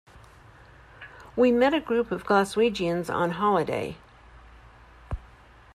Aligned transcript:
We 1.35 1.51
met 1.51 1.75
a 1.75 1.79
group 1.79 2.11
of 2.11 2.23
Glaswegians 2.25 3.07
on 3.13 3.29
holiday. 3.33 3.97